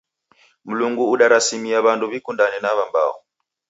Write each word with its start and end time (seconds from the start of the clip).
Mlungu 0.67 1.05
udarasimia 1.13 1.79
w'andu 1.85 2.05
w'ikundane 2.11 2.57
na 2.61 2.71
w'ambao. 2.77 3.13